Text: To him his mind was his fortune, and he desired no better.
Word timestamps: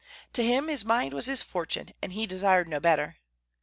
To 0.33 0.43
him 0.43 0.67
his 0.67 0.83
mind 0.83 1.13
was 1.13 1.27
his 1.27 1.43
fortune, 1.43 1.91
and 2.01 2.11
he 2.13 2.25
desired 2.25 2.67
no 2.67 2.79
better. 2.79 3.17